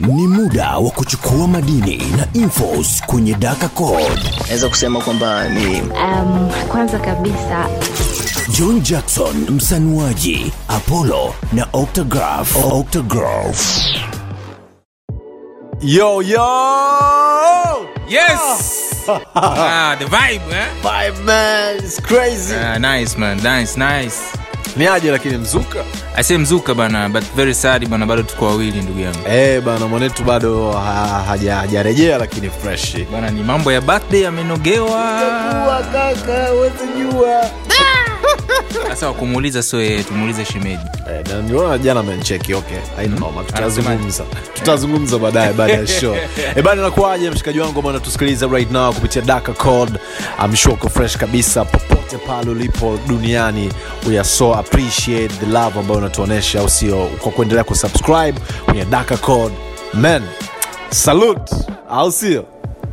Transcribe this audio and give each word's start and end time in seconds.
Ni 0.00 0.26
muda 0.28 0.78
wa 0.78 0.90
kuchukua 0.90 1.48
madini 1.48 1.96
na 2.16 2.26
infos 2.34 3.02
kwenye 3.06 3.34
Daka 3.34 3.68
Code. 3.68 4.20
naweza 4.46 4.68
kusema 4.68 5.00
kwamba 5.00 5.48
ni 5.48 5.80
Um, 5.80 6.50
kwanza 6.68 6.98
kabisa 6.98 7.66
John 8.58 8.80
Jackson, 8.80 9.46
msanuaji 9.50 10.52
Apollo 10.68 11.34
na 11.52 11.66
Octograph. 11.72 12.56
Octograph. 12.72 13.80
Yo, 15.82 16.22
yo! 16.22 16.46
Yes! 18.08 18.84
ah, 19.34 19.96
the 19.98 20.04
vibe, 20.04 20.52
eh? 20.52 20.66
Vibe, 20.82 21.24
man, 21.24 21.76
it's 21.76 22.00
crazy. 22.00 22.54
Ah, 22.54 22.78
nice 22.78 23.16
man, 23.18 23.36
nice, 23.42 23.76
nice. 23.76 24.18
Ni 24.78 24.86
aje 24.86 25.10
lakini 25.10 25.36
mzuka? 25.38 25.84
ase 26.16 26.38
mzuka 26.38 26.74
bana, 26.74 27.08
but 27.08 27.24
very 27.36 27.54
sad 27.54 27.88
bana, 27.88 28.06
bado 28.06 28.22
tuko 28.22 28.46
wawili 28.46 28.80
ndugu 28.82 29.00
yangu. 29.00 29.18
Eh, 29.30 29.60
bana 29.62 29.86
mwanetu 29.86 30.24
bado 30.24 30.72
ha- 30.72 31.24
haja- 31.28 31.56
hajarejea 31.56 32.18
lakini 32.18 32.50
fresh. 32.50 32.96
Bana 33.12 33.30
ni 33.30 33.42
mambo 33.42 33.72
ya 33.72 33.80
birthday 33.80 34.26
amenogewa. 34.26 34.88
kaka. 35.92 36.48
Sasa 38.88 39.06
wakumuuliza 39.06 39.62
sio 39.62 39.82
yeye, 39.82 40.02
tumuulize 40.02 40.44
shemeji. 40.44 40.82
niona 41.48 41.78
jana 41.78 42.00
amencheki 42.00 42.54
okay 42.54 42.78
haina 42.96 43.16
noma 43.20 43.44
tutazungumza 43.44 44.24
tutazungumza 44.54 45.18
baadaye 45.18 45.52
baada 45.52 45.72
ya 45.72 45.86
show 45.86 46.16
e 46.56 46.62
bana 46.62 46.82
nakuaje 46.82 47.30
mshikaji 47.30 47.60
wangu 47.60 47.78
ambao 47.78 47.90
unatusikiliza 47.92 48.46
right 48.46 48.70
now 48.70 48.92
kupitia 48.94 49.22
daka 49.22 49.52
code 49.52 49.92
amshuko 50.38 50.88
fresh 50.88 51.16
kabisa 51.16 51.64
popote 52.08 52.26
pale 52.26 52.50
ulipo 52.50 52.98
duniani 53.06 53.72
we 54.08 54.18
are 54.18 54.24
so 54.28 54.54
appreciate 54.54 55.28
the 55.40 55.46
love 55.46 55.78
ambayo 55.78 55.98
unatuonyesha 55.98 56.60
au 56.60 56.70
sio 56.70 57.06
kwa 57.06 57.32
kuendelea 57.32 57.64
kusubscribe 57.64 58.34
kwenye 58.64 58.84
daka 58.84 59.16
code 59.16 59.54
men 59.94 60.22
salute 60.90 61.54
au 61.90 62.12
sio 62.12 62.44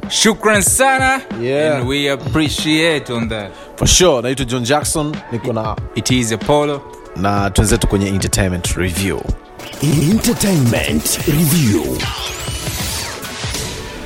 Shukran 0.10 0.62
sana 0.62 1.22
Yeah. 1.42 1.78
and 1.78 1.88
we 1.90 2.12
appreciate 2.12 3.14
on 3.14 3.30
that. 3.30 3.52
for 3.76 3.88
sure 3.88 4.22
naitwa 4.22 4.46
john 4.46 4.64
jackson 4.64 5.16
niko 5.32 5.54
na 5.54 5.76
It 5.96 6.12
is 6.12 6.32
Apollo. 6.32 6.82
na 7.16 7.50
twenzetu 7.50 7.88
kwenye 7.88 8.08
entertainment 8.08 8.68
review 8.68 9.20
Entertainment 10.12 11.20
Review. 11.28 11.98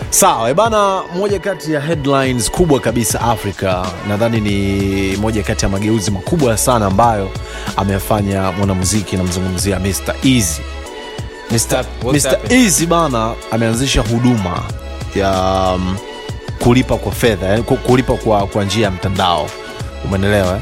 Sawa 0.09 0.49
ebana 0.49 1.03
moja 1.15 1.39
kati 1.39 1.73
ya 1.73 1.81
headlines 1.81 2.52
kubwa 2.52 2.79
kabisa 2.79 3.21
afrika 3.21 3.85
nadhani 4.07 4.41
ni 4.41 5.17
moja 5.17 5.43
kati 5.43 5.66
ya 5.66 5.69
mageuzi 5.71 6.11
makubwa 6.11 6.57
sana 6.57 6.85
ambayo 6.85 7.29
amefanya 7.77 8.51
mwanamuziki 8.51 9.17
namzungumzia 9.17 9.79
mr 9.79 10.16
easy 10.23 10.61
mr, 11.51 11.85
mr. 12.13 12.38
easy 12.53 12.85
bana 12.85 13.33
ameanzisha 13.51 14.01
huduma 14.01 14.63
ya 15.16 15.31
um, 15.75 15.97
kulipa 16.63 16.97
kwa 16.97 17.11
fedha 17.11 17.47
yani 17.47 17.63
kulipa 17.63 18.13
kwa, 18.13 18.47
kwa 18.47 18.63
njia 18.63 18.85
ya 18.85 18.91
mtandao 18.91 19.49
umenelewa 20.05 20.55
eh? 20.55 20.61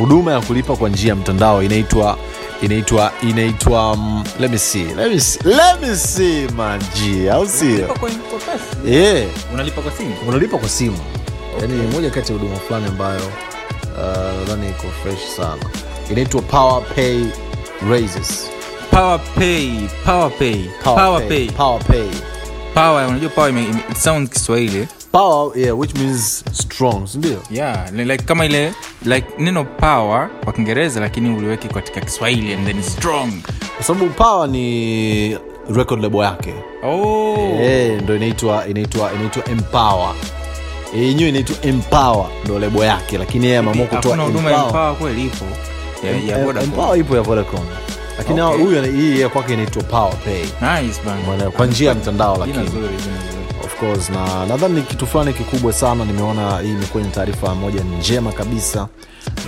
Huduma 0.00 0.32
ya 0.32 0.40
kulipa 0.40 0.76
kwa 0.76 0.88
njia 0.88 1.08
ya 1.08 1.16
mtandao 1.16 1.62
inaitwa 1.62 2.18
inaitwa 2.62 3.12
inaitwa 3.22 3.92
um, 3.92 4.24
let 4.40 4.50
me 4.50 4.58
see 4.58 4.84
let 4.84 5.12
me 5.12 5.20
see, 5.20 5.38
let 5.44 5.80
me 5.80 5.96
see 5.96 6.48
manji 6.56 7.28
au 7.30 7.46
sio 7.48 7.96
yeah. 8.86 9.26
Unalipa 9.54 9.82
kwa 9.82 9.92
simu? 9.92 10.14
unalipa 10.28 10.58
kwa 10.58 10.68
simu. 10.68 10.98
Yani 11.60 11.74
ni 11.74 11.86
moja 11.94 12.10
kati 12.10 12.32
ya 12.32 12.38
huduma 12.38 12.56
fulani 12.60 12.86
ambayo 12.86 13.20
uh, 13.20 14.70
iko 14.70 14.86
fresh 15.02 15.36
sana. 15.36 15.62
Inaitwa 16.10 16.42
power 16.42 16.82
pay 16.94 17.24
raises. 17.90 18.50
Power 18.90 19.20
pay, 19.38 19.70
power 20.04 20.30
pay, 20.38 20.64
power, 20.84 21.28
pay. 21.28 21.50
power 21.50 21.84
pay. 21.84 22.08
Power, 22.74 23.06
unajua 23.08 23.30
power 23.30 23.50
ime, 23.50 23.62
ime, 23.64 23.82
it 23.90 23.96
sounds 23.96 24.30
Kiswahili. 24.30 24.88
Power 25.12 25.58
yeah 25.58 25.78
which 25.78 25.94
means 25.94 26.44
strong 26.52 27.06
sindio 27.06 27.38
yeah 27.50 27.92
li- 27.92 28.04
like 28.04 28.24
kama 28.24 28.44
ile 28.46 28.72
like 29.04 29.26
neno 29.38 29.64
power 29.64 30.28
kwa 30.44 30.52
kiingereza 30.52 31.00
lakini 31.00 31.36
uliweki 31.36 31.68
katika 31.68 32.00
kiswahili 32.00 32.54
and 32.54 32.66
then 32.66 32.82
strong 32.82 33.30
kwa 33.76 33.84
sababu 33.84 34.06
power 34.10 34.48
ni 34.48 35.38
record 35.74 36.02
label 36.02 36.20
yake 36.20 36.54
oh. 36.84 37.36
Eh, 37.62 38.02
ndo 38.02 38.16
inaitwa 38.16 38.68
inaitwa 38.68 39.12
inaitwa 39.14 39.48
empower 39.50 40.14
Eh, 40.94 41.02
yenyewe 41.02 41.28
inaitwa 41.28 41.56
empower 41.62 42.26
ndo 42.44 42.58
lebo 42.58 42.84
yake 42.84 43.18
lakini 43.18 43.46
yeye 43.46 43.58
ameamua 43.58 43.86
kutoa 43.86 44.02
hakuna 44.02 44.22
huduma 44.22 44.50
ya 44.50 44.64
Empower. 44.64 44.94
kweli 44.96 45.24
ipo 45.26 45.44
ya, 46.06 46.10
ya 46.10 46.38
Em- 46.38 46.44
Vodacom. 46.46 46.70
empower 46.70 46.98
ipo 46.98 47.16
ya 47.16 47.22
vodacom 47.22 47.60
lakini 48.18 48.40
Okay. 48.40 48.64
huyu 48.64 48.78
ana- 48.78 48.88
hii 48.88 49.20
ya 49.20 49.28
kwake 49.28 49.52
inaitwa 49.54 49.82
power 49.82 50.14
pay 50.24 50.42
nice 50.42 51.00
bana 51.06 51.50
kwa 51.50 51.66
njia 51.66 51.88
ya 51.88 51.94
mtandao 51.94 52.34
Jina 52.34 52.46
lakini 52.46 52.68
zuri, 52.80 52.88
jina 52.96 53.16
zuri. 53.30 53.39
Course 53.80 54.12
na 54.12 54.46
nadhani 54.46 54.74
ni 54.74 54.82
kitu 54.82 55.06
fulani 55.06 55.32
kikubwa 55.32 55.72
sana 55.72 56.04
nimeona 56.04 56.58
hii 56.58 56.70
imekuwa 56.70 57.02
ni 57.04 57.10
taarifa 57.10 57.54
moja 57.54 57.80
njema 57.98 58.32
kabisa 58.32 58.88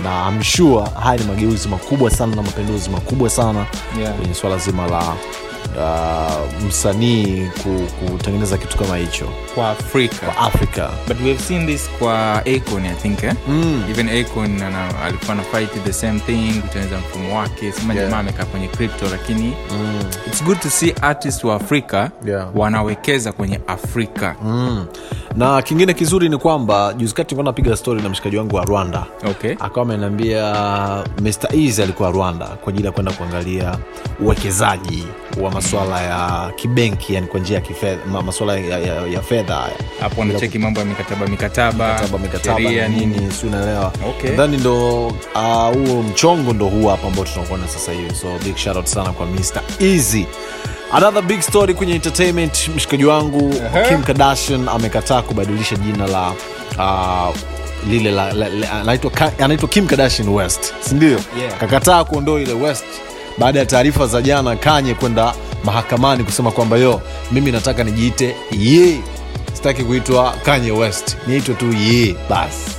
na 0.03 0.29
I'm 0.29 0.43
sure 0.43 0.85
haya 1.03 1.17
ni 1.19 1.25
mageuzi 1.25 1.67
makubwa 1.67 2.11
sana 2.11 2.35
na 2.35 2.41
mapinduzi 2.41 2.89
makubwa 2.89 3.29
sana 3.29 3.65
Yeah. 3.99 4.13
kwenye 4.15 4.33
swala 4.33 4.57
zima 4.57 4.87
la 4.87 5.13
uh, 5.77 6.63
msanii 6.67 7.47
kutengeneza 8.09 8.57
kitu 8.57 8.77
kama 8.77 8.97
hicho 8.97 9.25
kwa 9.55 9.69
afrika 9.69 10.25
kwa 10.25 10.37
africa 10.37 10.89
but 11.07 11.21
we 11.21 11.27
have 11.31 11.43
seen 11.43 11.67
this 11.67 11.89
kwa 11.99 12.35
acon 12.37 12.85
I 12.85 12.93
think 13.01 13.23
eh? 13.23 13.33
Mm. 13.47 13.83
even 13.91 14.09
acon 14.09 14.61
alikuwa 15.03 15.35
na 15.35 15.43
fight 15.43 15.83
the 15.83 15.93
same 15.93 16.19
thing 16.19 16.61
kutengeneza 16.61 16.97
mfumo 16.97 17.37
wake 17.39 17.71
sema 17.71 17.93
Yeah. 17.93 18.05
jamaa 18.09 18.19
amekaa 18.19 18.45
kwenye 18.45 18.67
crypto 18.67 19.05
lakini 19.11 19.53
it's 20.27 20.43
good 20.43 20.59
to 20.59 20.69
see 20.69 20.93
artist 21.01 21.43
wa 21.43 21.55
afrika 21.55 22.11
Yeah. 22.25 22.47
wanawekeza 22.55 23.31
kwenye 23.31 23.59
afrika 23.67 24.35
mm. 24.43 24.85
na 25.35 25.61
kingine 25.61 25.93
kizuri 25.93 26.29
ni 26.29 26.37
kwamba 26.37 26.93
juzikati 26.93 27.35
napiga 27.35 27.75
stori 27.77 28.01
na 28.01 28.09
mshikaji 28.09 28.37
wangu 28.37 28.55
wa 28.55 28.65
rwanda 28.65 29.05
okay 29.29 29.51
akawa 29.59 29.81
ameniambia 29.85 30.53
mr 31.21 31.55
easy 31.55 31.83
alikuwa 31.83 32.11
rwanda 32.11 32.45
kwa 32.45 32.69
ajili 32.73 32.85
ya 32.85 32.91
kwenda 32.91 33.11
kuangalia 33.11 33.77
uwekezaji 34.19 35.03
wa 35.41 35.51
maswala 35.51 36.01
ya 36.01 36.51
kibenki 36.55 37.13
yani 37.13 37.27
kwa 37.27 37.39
njia 37.39 37.55
ya 37.55 37.61
kifedha 37.61 38.05
ma- 38.05 38.21
maswala 38.21 38.57
ya, 38.57 38.79
ya, 38.79 39.07
ya 39.07 39.21
fedha 39.21 39.55
haya. 39.55 39.75
Hapo 39.99 40.21
wanacheki 40.21 40.59
mambo 40.59 40.79
ya 40.79 40.85
mikataba 40.85 41.27
mikataba 41.27 41.87
mikataba 41.93 42.17
mikataba 42.19 42.61
sheria, 42.61 42.81
na 42.81 42.95
nini. 42.97 43.31
si 43.31 43.45
unaelewa. 43.47 43.91
Okay. 44.09 44.29
nadhani 44.29 44.57
ndo 44.57 44.73
huo 45.73 45.99
uh, 45.99 46.05
mchongo 46.05 46.53
ndo 46.53 46.65
huu 46.65 46.87
hapa 46.87 47.07
ambao 47.07 47.25
tunakuona 47.25 47.67
sasa 47.67 47.91
hivi. 47.91 48.15
So 48.15 48.27
big 48.43 48.55
shout 48.57 48.75
out 48.77 48.85
sana 48.85 49.11
kwa 49.11 49.25
mr 49.25 49.61
easy. 49.79 50.25
Another 50.91 51.21
big 51.23 51.41
story 51.41 51.73
kwenye 51.73 51.93
entertainment. 51.95 52.69
Mshikaji 52.75 53.05
wangu 53.05 53.53
kim 53.89 54.03
kardashian 54.03 54.67
amekataa 54.69 55.21
kubadilisha 55.21 55.75
jina 55.75 56.07
la 56.07 56.31
uh, 56.77 57.35
lile 57.89 58.21
anaitwa 59.39 59.69
kim 59.69 59.87
kardashian 59.87 60.29
west 60.29 60.73
sindio 60.79 61.19
Yeah. 61.39 61.57
kakataa 61.59 62.03
kuondoa 62.03 62.41
ile 62.41 62.53
west 62.53 62.85
baada 63.37 63.59
ya 63.59 63.65
taarifa 63.65 64.07
za 64.07 64.21
jana 64.21 64.55
kanye 64.55 64.93
kwenda 64.93 65.33
mahakamani 65.63 66.23
kusema 66.23 66.51
kwamba 66.51 66.77
yo 66.77 67.01
mimi 67.31 67.51
nataka 67.51 67.83
nijiite 67.83 68.35
ye. 68.51 68.99
Sitaki 69.53 69.83
kuitwa 69.83 70.31
kanye 70.45 70.71
west 70.71 71.17
niitwe 71.27 71.55
tu 71.55 71.73
ye 71.73 72.15
basi 72.29 72.71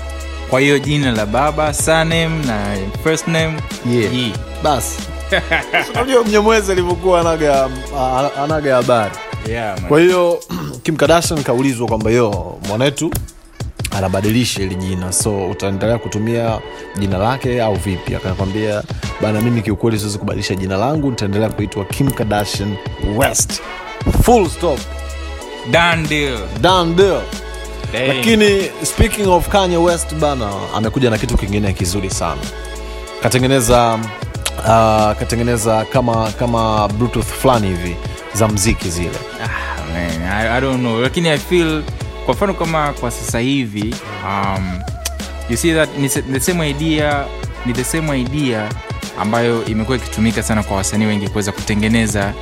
kwa 0.51 0.61
hiyo 0.61 0.79
jina 0.79 1.13
la 1.13 1.27
baba 1.27 1.75
surname 1.75 2.47
na 2.47 2.77
first 3.05 3.27
name 3.27 3.55
ye 3.93 4.03
Ye. 4.03 4.33
basi 4.63 4.99
unajua 5.95 6.25
mnyamwezi 6.25 6.73
alivyokuwa 6.73 7.21
anaga 7.21 7.69
anaga 8.45 8.75
habari. 8.77 9.15
Yeah, 9.49 9.81
kwa 9.81 10.01
hiyo 10.01 10.41
kim 10.83 10.97
kardashian 10.97 11.43
kaulizwa 11.43 11.87
kwamba 11.89 12.11
yo 12.11 12.59
mwanetu 12.69 13.11
anabadilisha 13.97 14.63
ili 14.63 14.75
jina. 14.75 15.13
So 15.13 15.47
utaendelea 15.51 15.99
kutumia 15.99 16.59
jina 16.99 17.19
lake 17.19 17.63
au 17.63 17.75
vipi? 17.75 18.15
Akakwambia 18.15 18.83
bana 19.23 19.41
mimi 19.41 19.63
kiukweli 19.63 19.99
siwezi 19.99 20.19
kubadilisha 20.19 20.55
jina 20.55 20.77
langu 20.77 21.11
nitaendelea 21.11 21.49
kuitwa 21.51 21.85
kim 21.85 22.11
kardashian 22.11 22.77
west. 23.17 23.63
Full 24.23 24.49
stop. 24.51 24.79
Done 25.71 26.09
deal. 26.09 26.39
done 26.61 26.95
deal. 26.95 27.21
Dang. 27.93 28.09
lakini 28.09 28.71
speaking 28.83 29.27
of 29.29 29.49
kanye 29.49 29.77
west 29.77 30.15
bana 30.15 30.51
amekuja 30.75 31.11
na 31.11 31.19
kitu 31.19 31.37
kingine 31.37 31.73
kizuri 31.73 32.11
sana. 32.11 32.41
Katengeneza 33.23 33.99
uh, 34.59 35.19
katengeneza 35.19 35.85
kama 35.85 36.31
kama 36.39 36.89
bluetooth 36.89 37.27
fulani 37.27 37.67
hivi 37.67 37.97
za 38.35 38.49
mziki 38.49 38.91
zile. 38.91 39.11
Ah, 39.45 39.49
man, 39.93 40.23
I, 40.33 40.59
I 40.59 40.61
don't 40.61 40.79
know. 40.81 41.01
Lakini 41.01 41.29
i 41.29 41.39
feel 41.39 41.83
kwa 42.25 42.35
mfano 42.35 42.55
kama 42.55 42.93
kwa 42.93 43.11
sasa 43.11 43.39
hivi 43.39 43.95
um, 44.27 44.81
you 45.51 45.57
see 45.57 45.75
that 45.75 45.89
ni 45.99 46.09
the 46.09 46.41
same 46.41 46.71
idea 46.71 47.25
ni 47.67 47.73
the 47.73 47.85
same 47.85 48.21
idea 48.21 48.69
ambayo 49.21 49.65
imekuwa 49.65 49.97
ikitumika 49.97 50.43
sana 50.43 50.63
kwa 50.63 50.77
wasanii 50.77 51.07
wengi 51.07 51.29
kuweza 51.29 51.53
kutengeneza 51.53 52.33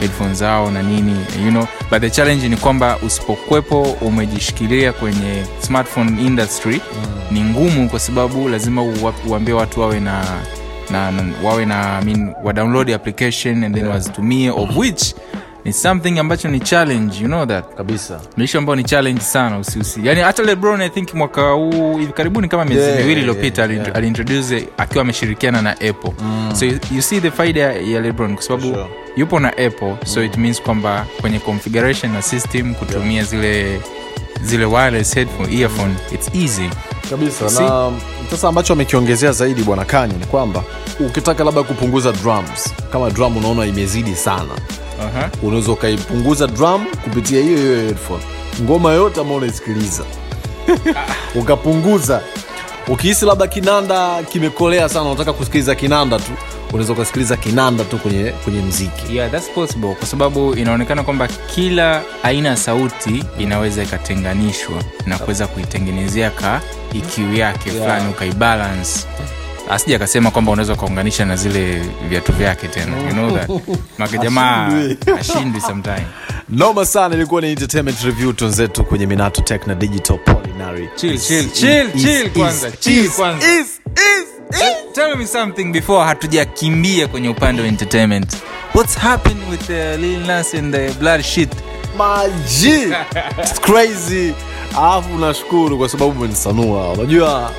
headphone 0.00 0.34
zao 0.34 0.70
na 0.70 0.82
nini 0.82 1.16
you 1.44 1.50
know. 1.50 1.66
But 1.90 2.00
the 2.00 2.10
challenge 2.10 2.48
ni 2.48 2.56
kwamba 2.56 2.98
usipokwepo 3.06 3.82
umejishikilia 3.82 4.92
kwenye 4.92 5.44
smartphone 5.60 6.22
industry 6.26 6.80
ni 7.30 7.40
ngumu 7.44 7.88
kwa 7.88 8.00
sababu 8.00 8.48
lazima 8.48 8.82
uambie 9.28 9.54
watu 9.54 9.80
wawe 9.80 10.00
na 10.00 10.24
na, 10.90 11.10
na 11.10 11.22
wawe 11.42 11.66
na 11.66 11.98
I 11.98 12.04
mean, 12.04 12.34
wa 12.44 12.52
download 12.52 12.90
application 12.90 13.64
and 13.64 13.74
then 13.74 13.86
wazitumie 13.86 14.50
of 14.50 14.76
which 14.76 15.14
ni 15.64 15.72
something 15.72 16.18
ambacho 16.18 16.48
ni 16.48 16.60
challenge 16.60 17.16
you 17.20 17.26
know 17.26 17.46
that. 17.46 17.74
Kabisa. 17.76 18.20
Maisha 18.36 18.58
ambayo 18.58 18.76
ni 18.76 18.84
challenge 18.84 19.20
sana 19.20 19.58
usiusi. 19.58 20.00
Yani 20.04 20.20
hata 20.20 20.42
lebron 20.42 20.80
i 20.82 20.90
think 20.90 21.14
mwaka 21.14 21.50
huu 21.50 21.98
hivi 21.98 22.12
karibuni 22.12 22.48
kama 22.48 22.64
miezi 22.64 22.82
Yeah, 22.84 22.98
miwili 22.98 23.20
iliyopita 23.20 23.62
yeah, 23.62 23.74
yeah. 23.76 23.96
aliintroduce 23.96 24.68
akiwa 24.78 25.02
ameshirikiana 25.02 25.62
na 25.62 25.70
apple. 25.70 26.12
So 26.54 26.64
you, 26.66 26.78
you 26.94 27.02
see 27.02 27.20
the 27.20 27.30
faida 27.30 27.60
ya- 27.60 28.00
lebron 28.00 28.34
kwa 28.34 28.42
sababu 28.42 28.62
Sure. 28.66 28.86
yupo 29.16 29.40
na 29.40 29.48
apple 29.48 29.96
so 30.04 30.24
it 30.24 30.36
means 30.36 30.62
kwamba 30.62 31.06
kwenye 31.20 31.38
configuration 31.38 32.12
na 32.12 32.22
system 32.22 32.74
kutumia 32.74 33.24
zile 33.24 33.80
zile 34.42 34.64
wireless 34.64 35.14
headphone 35.14 35.60
earphone 35.60 35.94
it's 36.14 36.30
easy. 36.34 36.70
Kabisa. 37.10 37.44
Na 37.44 37.92
sasa 38.30 38.48
ambacho 38.48 38.72
amekiongezea 38.72 39.32
zaidi 39.32 39.62
bwana 39.62 39.84
kanye 39.84 40.14
ni 40.14 40.26
kwamba 40.26 40.64
ukitaka 41.00 41.44
labda 41.44 41.62
kupunguza 41.62 42.12
drums 42.12 42.74
kama 42.92 43.10
drum 43.10 43.36
unaona 43.36 43.66
imezidi 43.66 44.16
sana 44.16 44.52
uh-huh. 45.00 45.28
unaweza 45.42 45.72
ukaipunguza 45.72 46.46
drum 46.46 46.86
kupitia 47.04 47.40
hiyo 47.42 47.56
hiyo 47.58 47.76
headphone. 47.76 48.22
Ngoma 48.62 48.92
yote 48.92 49.20
ambao 49.20 49.36
unaisikiliza. 49.36 50.04
Ukapunguza. 51.40 52.22
Ukihisi 52.88 53.24
labda 53.24 53.46
kinanda 53.46 54.22
kimekolea 54.22 54.88
sana 54.88 55.02
unataka 55.06 55.32
kusikiliza 55.32 55.74
kinanda 55.74 56.18
tu 56.18 56.32
unaweza 56.72 56.92
ukasikiliza 56.92 57.36
kinanda 57.36 57.84
tu 57.84 57.98
kwenye 57.98 58.30
kwenye 58.44 58.62
mziki 58.62 59.16
yeah 59.16 59.30
that's 59.30 59.50
possible 59.50 59.94
kwa 59.94 60.06
sababu 60.06 60.54
inaonekana 60.54 61.02
kwamba 61.02 61.28
kila 61.28 62.02
aina 62.22 62.48
ya 62.48 62.56
sauti 62.56 63.24
inaweza 63.38 63.82
ikatenganishwa 63.82 64.82
na 65.06 65.18
kuweza 65.18 65.46
kuitengenezea 65.46 66.30
ka 66.30 66.60
iq 66.92 67.18
yake 67.36 67.70
Yeah. 67.70 67.82
fulani 67.82 68.10
ukaibalance 68.10 69.06
asija 69.70 69.96
akasema 69.96 70.30
kwamba 70.30 70.52
unaweza 70.52 70.72
ukaunganisha 70.72 71.24
na 71.24 71.36
zile 71.36 71.82
viatu 72.08 72.32
vyake 72.32 72.68
tena. 72.68 72.96
You 73.02 73.12
know 73.12 73.30
that. 73.38 73.50
Make 73.98 74.18
jamaa 74.24 74.72
Ashindwi. 75.20 75.60
sometime 75.60 76.06
noma 76.48 76.84
sana 76.86 77.14
ilikuwa 77.14 77.40
ni 77.40 77.48
entertainment 77.50 78.00
review 78.02 78.32
tunzetu 78.32 78.84
kwenye 78.84 79.06
minato 79.06 79.42
tech 79.42 79.66
na 79.66 79.74
digital 79.74 80.18
polinary 80.18 80.88
Chill, 80.96 81.18
chill, 81.20 81.50
chill, 81.52 81.92
chill 82.02 82.30
kwanza, 82.30 82.70
chill 82.70 83.10
kwanza. 83.10 83.46
is- 83.46 83.80
is- 83.94 84.60
Eh, 84.62 84.76
tell 84.92 85.16
me 85.16 85.26
something 85.26 85.64
before 85.64 86.04
hatujakimbia 86.04 87.08
kwenye 87.08 87.28
upande 87.28 87.62
wa 87.62 87.68
entertainment. 87.68 88.36
What's 88.74 88.98
happened 88.98 89.40
with 89.50 89.66
the 89.66 89.96
Lil 89.96 90.20
Nas 90.26 90.54
and 90.54 90.74
the 90.74 90.90
blood 90.92 91.22
shit? 91.22 91.50
Maji. 91.98 92.74
It's 93.42 93.60
crazy. 93.60 94.32
Alafu 94.78 95.18
nashukuru 95.18 95.78
kwa 95.78 95.88
sababu 95.88 96.10
umenisanua. 96.10 96.92
Unajua 96.92 97.50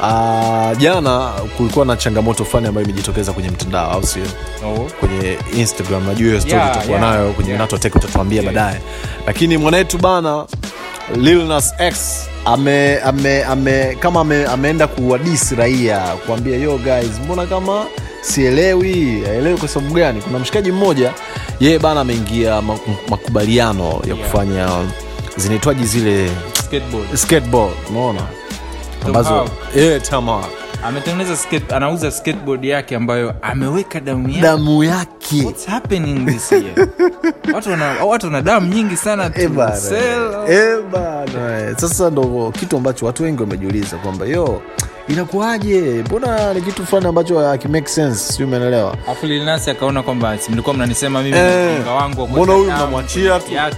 uh, 0.00 0.78
jana 0.78 1.32
kulikuwa 1.56 1.86
na 1.86 1.96
changamoto 1.96 2.44
fulani 2.44 2.68
ambayo 2.68 2.84
imejitokeza 2.86 3.32
kwenye 3.32 3.50
mtandao 3.50 3.90
au 3.90 4.06
sio? 4.06 4.22
Oh. 4.66 4.86
kwenye 5.00 5.38
instagram 5.56 6.06
najua 6.06 6.28
hiyo 6.28 6.40
story 6.40 6.56
Yeah, 6.56 6.88
yeah, 6.88 7.00
nayo 7.00 7.32
kwenye 7.32 7.50
yeah. 7.50 7.62
natotek 7.62 7.96
utatuambia 7.96 8.42
Yeah. 8.42 8.54
baadaye. 8.54 8.80
Lakini 9.26 9.56
mwanetu 9.56 9.98
bana 9.98 10.44
Lilnas 11.16 11.74
X 11.78 12.26
ame, 12.44 12.98
ame, 13.00 13.44
ame, 13.44 13.96
kama 14.00 14.20
ame, 14.20 14.44
ameenda 14.46 14.86
kuwadisi 14.86 15.54
raia 15.54 15.98
kuambia 16.00 16.56
yo 16.56 16.78
guys 16.78 17.10
mbona 17.24 17.46
kama 17.46 17.86
sielewi? 18.20 19.22
Aelewi 19.30 19.58
kwa 19.58 19.68
sababu 19.68 19.94
gani? 19.94 20.20
Kuna 20.22 20.38
mshikaji 20.38 20.72
mmoja 20.72 21.12
yeye 21.60 21.78
bana 21.78 22.00
ameingia 22.00 22.62
makubaliano 23.08 24.00
ya 24.08 24.14
kufanya 24.14 24.68
zinaitwaji 25.36 25.84
zile 25.84 26.30
skateboard. 26.64 27.14
skateboard 27.16 27.74
umeona 27.90 28.20
ambazo 29.06 29.48
yeah, 29.76 30.02
Tom 30.02 30.26
Hawk. 30.26 30.44
ametengeneza 30.84 31.36
skate, 31.36 31.74
anauza 31.74 32.10
skateboard 32.10 32.64
yake 32.64 32.96
ambayo 32.96 33.34
ameweka 33.42 34.00
damu 34.00 34.28
yake 34.28 34.40
damu 34.40 34.84
yake 34.84 35.42
What's 35.44 35.66
happening 35.66 36.26
this 36.26 36.52
year? 36.52 36.88
watu 37.54 37.70
wana 37.70 38.04
watu 38.04 38.26
wana 38.26 38.42
damu 38.42 38.74
nyingi 38.74 38.96
sana 38.96 39.30
Eh, 39.34 39.48
bana. 39.48 39.80
Eh, 40.48 40.78
bana, 40.92 41.60
eh. 41.68 41.74
sasa 41.76 42.10
ndo 42.10 42.52
kitu 42.60 42.76
ambacho 42.76 43.06
watu 43.06 43.22
wengi 43.22 43.40
wamejiuliza 43.42 43.96
kwamba 43.96 44.26
yo 44.26 44.62
inakuwaje 45.08 45.80
mbona 45.80 46.54
ni 46.54 46.60
kitu 46.62 46.86
fulani 46.86 47.06
ambacho 47.08 47.38
hakimake 47.38 47.88
sense 47.88 48.32
si 48.32 48.44
umeelewa 48.44 48.96
afu 49.10 49.26
lilinasi 49.26 49.70
akaona 49.70 50.02
kwamba 50.02 50.36
mlikuwa 50.48 50.74
mnanisema 50.74 51.22
mimi 51.22 51.36
Eh, 51.38 51.86
wangu 51.96 52.28
mbona 52.28 52.52
huyu 52.52 52.64
mnamwachia 52.64 53.40
tu? 53.40 53.76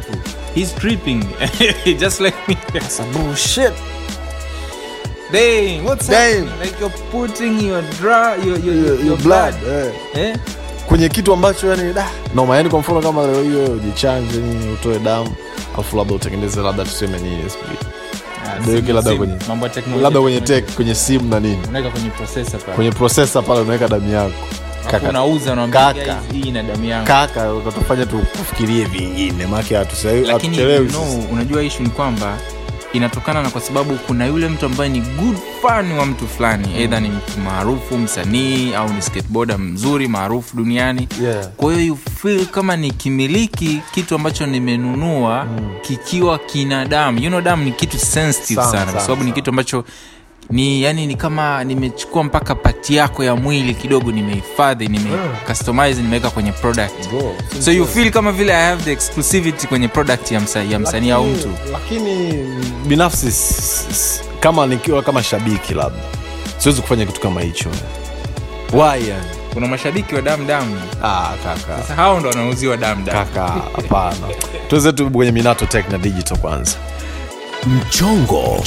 He's 0.55 0.75
tripping 0.75 1.25
just 2.00 2.20
like 2.20 2.37
me. 2.49 2.56
Sasa 2.81 3.02
bullshit. 3.02 3.73
Dang, 5.32 5.85
what's 5.85 6.09
happening? 6.09 6.50
Like 6.59 6.81
you're 6.81 6.91
putting 7.12 7.61
your 7.61 7.82
dra 8.00 8.37
your 8.44 8.59
your, 8.59 8.75
your, 8.75 8.87
Your- 8.87 9.05
your 9.06 9.17
blood, 9.19 9.55
eh. 9.67 9.93
Eh? 10.15 10.37
kwenye 10.87 11.09
kitu 11.09 11.32
ambacho 11.32 11.67
yani 11.71 11.93
da 11.93 12.06
noma 12.35 12.56
yani 12.56 12.69
kwa 12.71 12.81
mfano 12.81 13.00
kama 13.00 13.27
leo 13.27 13.43
hiyo 13.43 13.65
ujichanje 13.65 14.37
nini 14.38 14.73
utoe 14.73 14.99
damu 14.99 15.31
alafu 15.75 15.97
labda 15.97 16.15
utengeneze 16.15 16.61
labda 16.61 16.85
tuseme 16.85 17.19
nini 17.19 17.50
sijui. 17.50 17.77
Ah, 18.47 18.65
simu- 18.65 18.93
labda 18.94 19.15
kwenye- 19.17 20.03
labda 20.03 20.21
kwenye 20.21 20.41
tek 20.41 20.75
kwenye 20.75 20.94
simu 20.94 21.29
na 21.31 21.41
nini 21.41 21.59
unaweka 21.69 21.91
kwenye 21.91 22.11
processor 22.11 22.61
pale. 22.61 22.75
kwenye 22.76 22.91
processor 22.93 23.44
pale 23.44 23.61
unaweka 23.61 23.88
damu 23.88 24.12
yako 24.12 24.33
kaka 24.91 25.09
unauza 25.09 25.53
unaambia 25.53 26.19
hii 26.33 26.41
ina 26.41 26.62
damu 26.62 26.85
yangu. 26.85 27.06
kaka 27.06 27.53
utatufanya 27.55 28.06
tukufikirie 28.06 28.85
vingine 28.85 29.47
maake 29.47 29.76
hatuchelewi 29.76 30.91
unajua 31.33 31.62
ishu 31.62 31.83
ni 31.83 31.88
kwamba 31.88 32.38
inatokana 32.92 33.42
na 33.42 33.50
kwa 33.50 33.60
sababu 33.60 33.94
kuna 33.96 34.26
yule 34.26 34.48
mtu 34.48 34.66
ambaye 34.66 34.90
ni 34.90 35.00
good 35.00 35.37
fan 35.62 35.92
wa 35.92 36.06
mtu 36.06 36.28
fulani 36.28 36.69
mm. 36.69 36.75
eidha 36.76 37.00
ni 37.00 37.08
mtu 37.08 37.38
maarufu 37.44 37.98
msanii 37.98 38.75
au 38.75 38.92
ni 38.92 39.02
skateboarder 39.02 39.58
mzuri 39.58 40.08
maarufu 40.08 40.56
duniani 40.56 41.08
Yeah. 41.22 41.48
kwa 41.56 41.72
hiyo 41.72 41.87
you 41.87 41.96
feel 42.22 42.46
kama 42.46 42.76
nikimiliki 42.76 43.81
kitu 43.94 44.14
ambacho 44.14 44.46
nimenunua 44.46 45.44
mm. 45.44 45.70
kikiwa 45.82 46.38
kina 46.38 46.84
damu 46.84 47.19
you 47.19 47.28
know 47.28 47.40
damu 47.40 47.64
ni 47.64 47.72
kitu 47.72 47.98
sensitive 47.98 48.62
Sana, 48.62 48.72
sana, 48.78 48.92
kwa 48.92 49.00
sababu 49.00 49.25
ni 49.25 49.32
kitu 49.32 49.50
ambacho 49.50 49.84
ni 50.50 50.82
yani 50.82 51.06
ni 51.06 51.14
kama 51.17 51.64
nimechukua 51.64 52.25
mpaka 52.25 52.55
pati 52.55 52.97
yako 52.97 53.25
ya 53.25 53.37
mwili 53.37 53.75
kidogo 53.75 54.12
nimehifadhi 54.12 54.88
nime 54.88 55.11
customize 55.47 56.02
nimeweka 56.02 56.31
kwenye 56.31 56.52
product. 56.52 57.08
So 57.61 57.73
you 57.73 57.87
feel 57.87 58.11
kama 58.11 58.32
vile 58.32 58.52
i 58.55 58.67
have 58.67 58.82
the 58.85 58.93
exclusivity 58.93 59.67
kwenye 59.67 59.88
product 59.88 60.31
ya, 60.32 60.41
msa, 60.41 60.62
ya 60.62 60.79
msanii 60.79 61.11
au 61.11 61.25
mtu? 61.26 61.50
lakini 61.73 62.44
binafsi 62.87 63.32
kama 64.41 64.67
nikiwa 64.67 65.02
kama 65.02 65.23
shabiki 65.23 65.75
labda 65.75 66.02
siwezi 66.58 66.81
kufanya 66.82 67.06
kitu 67.06 67.20
kama 67.20 67.41
hicho. 67.41 67.69
Why 68.73 69.08
yani? 69.08 69.25
Kuna 69.55 69.67
mashabiki 69.69 70.14
wa 70.14 70.23
damu 70.23 70.44
damu 70.44 70.81
ah, 71.05 71.32
sasa 71.44 71.94
hao 71.94 72.20
ndo 72.20 72.29
wanauziwa 72.29 72.76
damu 72.76 73.05
damu 73.05 73.26
hapana. 73.76 74.17
Tuweze 74.69 74.93
tu 74.93 75.11
kwenye 75.11 75.32
minato 75.32 75.66
tech 75.66 75.88
na 75.90 75.99
digital 75.99 76.38
kwanza 76.38 76.76
mchongo 77.67 78.64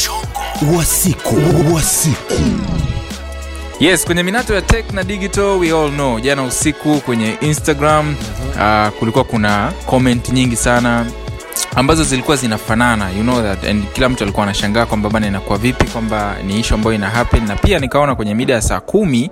wa 0.78 0.86
siku 0.86 1.36
wa 1.76 1.82
siku. 1.82 2.34
Yes 3.80 4.06
kwenye 4.06 4.24
minato 4.24 4.54
ya 4.54 4.62
tech 4.62 4.92
na 4.94 5.04
digital 5.04 5.46
we 5.60 5.72
all 5.72 5.92
know. 5.92 6.20
Jana 6.20 6.44
usiku 6.44 7.02
kwenye 7.02 7.38
instagram 7.42 8.16
uh, 8.56 8.88
kulikuwa 9.00 9.24
kuna 9.24 9.72
comment 9.86 10.30
nyingi 10.30 10.56
sana 10.56 11.06
ambazo 11.76 12.04
zilikuwa 12.04 12.38
zinafanana 12.38 13.10
you 13.12 13.22
know 13.24 13.42
that. 13.42 13.64
And 13.64 13.84
kila 13.94 14.10
mtu 14.10 14.24
alikuwa 14.24 14.44
anashangaa 14.46 14.86
kwamba 14.86 15.10
bana 15.10 15.28
inakuwa 15.28 15.58
vipi 15.58 15.86
kwamba 15.88 16.36
ni 16.48 16.60
ishu 16.60 16.74
ambayo 16.74 16.96
ina 16.96 17.10
happen. 17.10 17.48
Na 17.48 17.56
pia 17.56 17.80
nikaona 17.80 18.16
kwenye 18.16 18.36
mida 18.36 18.54
ya 18.54 18.62
saa 18.62 18.80
kumi 18.80 19.32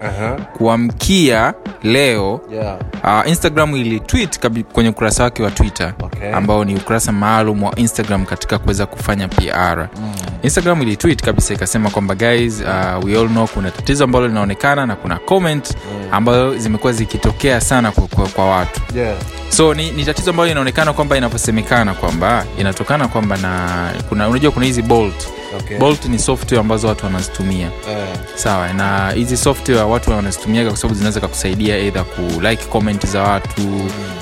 kuamkia 0.57 1.53
leo 1.83 2.41
yeah. 2.53 2.77
uh, 3.23 3.29
instagram 3.29 3.75
ilitweet 3.75 4.39
kwenye 4.73 4.89
ukurasa 4.89 5.23
wake 5.23 5.43
wa 5.43 5.51
twitter. 5.51 5.93
Okay. 6.03 6.10
Ambao 6.33 6.65
ni 6.65 6.75
ukurasa 6.75 7.11
maalum 7.11 7.63
wa 7.63 7.75
instagram 7.75 8.25
katika 8.25 8.57
kuweza 8.59 8.85
kufanya 8.85 9.27
pr 9.27 9.87
mm. 9.97 10.13
instagram 10.43 10.81
ilitwit 10.81 11.21
kabisa 11.21 11.53
ikasema 11.53 11.89
kwamba 11.89 12.15
guys 12.15 12.61
uh, 12.61 13.03
we 13.05 13.19
all 13.19 13.27
know 13.27 13.47
kuna 13.47 13.71
tatizo 13.71 14.03
ambalo 14.03 14.27
linaonekana 14.27 14.85
na 14.85 14.95
kuna 14.95 15.17
comment 15.17 15.73
ambazo 16.11 16.57
zimekuwa 16.57 16.93
zikitokea 16.93 17.61
sana 17.61 17.91
kwa, 17.91 18.07
kwa, 18.07 18.27
kwa 18.27 18.49
watu. 18.49 18.81
Yeah. 18.95 19.15
so 19.49 19.73
ni, 19.73 19.91
ni 19.91 20.05
tatizo 20.05 20.29
ambayo 20.31 20.51
inaonekana 20.51 20.93
kwamba 20.93 21.17
inavyosemekana 21.17 21.93
kwamba 21.93 22.45
inatokana 22.59 23.07
kwamba 23.07 23.37
na 23.37 23.69
kuna 24.09 24.29
unajua 24.29 24.51
kuna 24.51 24.65
hizi 24.65 24.81
bolt 24.81 25.27
Okay. 25.59 25.77
bolt 25.77 26.05
ni 26.05 26.19
software 26.19 26.59
ambazo 26.61 26.87
watu 26.87 27.05
wanazitumia. 27.05 27.65
Eh, 27.89 28.07
sawa 28.35 28.73
na 28.73 29.11
hizi 29.11 29.37
software 29.37 29.81
watu 29.81 30.11
wanazitumiaga 30.11 30.69
kwa 30.69 30.77
sababu 30.77 30.95
zinaweza 30.95 31.19
kakusaidia 31.19 31.77
eidha 31.77 32.03
kulike 32.03 32.63
comment 32.65 33.05
za 33.07 33.21
watu. 33.21 33.61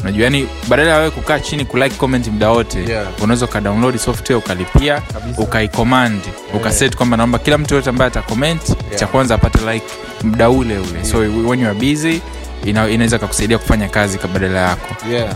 Unajua 0.01 0.23
yani 0.23 0.47
badala 0.67 0.89
ya 0.89 0.97
wewe 0.97 1.09
kukaa 1.11 1.39
chini 1.39 1.65
kulike 1.65 1.95
comment 1.95 2.27
muda 2.27 2.49
wote 2.49 2.79
Yeah. 2.89 3.07
unaweza 3.21 3.45
ukadownload 3.45 3.97
software 3.97 4.35
ukalipia 4.37 5.01
ukaicommand 5.37 6.21
ukaset 6.53 6.95
kwamba 6.95 7.17
naomba 7.17 7.39
kila 7.39 7.57
mtu 7.57 7.75
yote 7.75 7.89
ambaye 7.89 8.07
atacomment 8.07 8.61
cha 8.95 9.07
kwanza 9.07 9.35
apate 9.35 9.73
like 9.73 9.85
muda 10.23 10.49
ule 10.49 10.77
ule. 10.77 11.05
So 11.05 11.17
when 11.19 11.59
you 11.59 11.67
are 11.69 11.79
busy 11.79 12.21
inaweza 12.65 13.19
kakusaidia 13.19 13.57
kufanya 13.57 13.89
kazi 13.89 14.17
ka 14.17 14.27
badala 14.27 14.59
yako. 14.59 14.95
Yeah. 15.11 15.35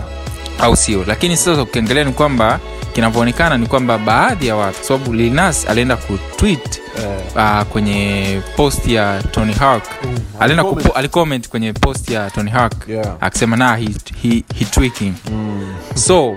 Au 0.59 0.75
sio 0.75 1.03
lakini 1.07 1.37
sasa 1.37 1.61
ukiangalia 1.61 2.03
ni 2.03 2.11
kwamba 2.11 2.59
kinavyoonekana 2.93 3.57
ni 3.57 3.67
kwamba 3.67 3.97
baadhi 3.97 4.47
ya 4.47 4.55
watu 4.55 4.83
sababu 4.83 5.13
linas 5.13 5.67
alienda 5.69 5.95
kutwit 5.97 6.79
Eh, 6.97 7.35
uh, 7.35 7.61
kwenye 7.67 8.41
post 8.55 8.87
ya 8.87 9.23
tony 9.31 9.53
hawk 9.53 9.83
alienda 10.39 10.63
alicomment. 10.95 11.49
kwenye 11.49 11.73
post 11.73 12.09
ya 12.09 12.29
tony 12.29 12.49
hawk 12.51 12.73
Yeah. 12.89 13.15
akisema 13.21 13.55
na 13.57 13.75
he, 13.75 13.89
he, 14.21 14.43
he 14.55 14.65
tweaking 14.65 15.13
so 15.95 16.35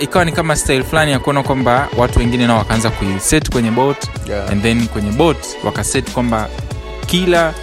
ikawa 0.00 0.24
ni 0.24 0.32
kama 0.32 0.56
style 0.56 0.82
fulani 0.84 1.12
ya 1.12 1.18
kuona 1.18 1.42
kwamba 1.42 1.88
watu 1.96 2.18
wengine 2.18 2.46
nao 2.46 2.58
wakaanza 2.58 2.90
kuiset 2.90 3.50
kwenye 3.50 3.70
bot 3.70 3.96
Yeah. 4.28 4.50
and 4.50 4.62
then 4.62 4.86
kwenye 4.88 5.10
bot 5.12 5.38
wakaset 5.64 6.10
kwamba 6.10 6.48
kila 7.06 7.54